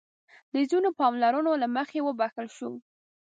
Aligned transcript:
د 0.53 0.55
ځينو 0.69 0.89
پاملرنو 0.99 1.51
له 1.61 1.67
مخې 1.75 1.99
وبښل 2.03 2.47
شو. 2.57 2.71